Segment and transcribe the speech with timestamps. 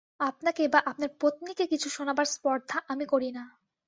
[0.19, 3.43] আপনাকে বা আপনার পত্নীকে কিছু শোনাবার স্পর্ধা আমি করি না।